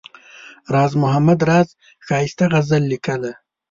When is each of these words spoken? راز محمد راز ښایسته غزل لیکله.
راز 0.73 0.91
محمد 1.03 1.39
راز 1.49 1.67
ښایسته 2.05 2.43
غزل 2.51 2.83
لیکله. 2.91 3.31